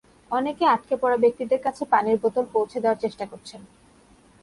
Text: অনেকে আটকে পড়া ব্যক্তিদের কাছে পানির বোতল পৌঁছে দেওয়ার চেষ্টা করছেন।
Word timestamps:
অনেকে 0.31 0.63
আটকে 0.65 0.95
পড়া 0.97 1.17
ব্যক্তিদের 1.17 1.59
কাছে 1.61 1.83
পানির 1.85 2.17
বোতল 2.23 2.45
পৌঁছে 2.53 2.77
দেওয়ার 2.83 3.01
চেষ্টা 3.03 3.25
করছেন। 3.25 3.61